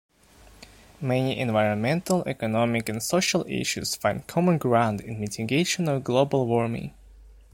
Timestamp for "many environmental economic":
0.99-2.89